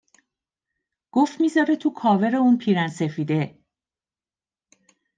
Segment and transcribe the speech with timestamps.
[1.11, 3.59] گفت می ذاره تو کاورِ اون پیرهن سفیده